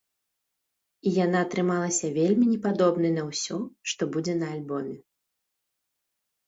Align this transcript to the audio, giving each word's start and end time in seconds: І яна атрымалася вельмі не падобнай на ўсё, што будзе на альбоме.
І 1.09 1.11
яна 1.25 1.37
атрымалася 1.45 2.07
вельмі 2.17 2.45
не 2.53 2.57
падобнай 2.65 3.13
на 3.19 3.23
ўсё, 3.29 3.57
што 3.93 4.01
будзе 4.17 4.33
на 4.43 4.47
альбоме. 4.57 4.97